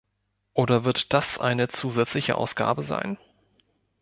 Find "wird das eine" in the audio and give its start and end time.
0.83-1.67